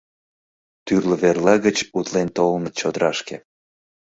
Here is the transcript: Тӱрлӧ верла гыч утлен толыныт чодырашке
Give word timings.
Тӱрлӧ 0.85 1.15
верла 1.21 1.55
гыч 1.65 1.77
утлен 1.97 2.27
толыныт 2.37 2.73
чодырашке 2.79 3.35